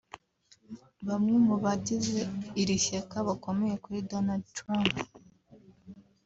Bamwe 1.07 1.35
mu 1.45 1.55
bagize 1.63 2.19
iri 2.61 2.75
shyaka 2.85 3.15
bakomeye 3.27 3.75
kuri 3.83 3.99
Donald 4.11 4.43
Trump 4.57 4.93